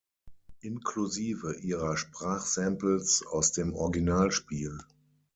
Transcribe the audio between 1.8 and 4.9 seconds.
Sprachsamples aus dem Originalspiel.